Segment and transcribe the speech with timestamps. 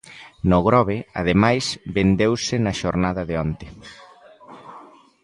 [0.51, 1.65] No Grove, ademais,
[1.97, 3.65] vendeuse na xornada de onte.